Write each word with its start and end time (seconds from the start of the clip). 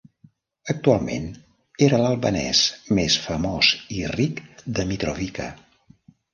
Actualment, 0.73 1.27
era 1.89 1.99
l'albanès 2.05 2.63
més 3.01 3.19
famós 3.29 3.71
i 3.99 4.03
ric 4.17 4.43
de 4.81 4.91
Mitrovica. 4.95 5.51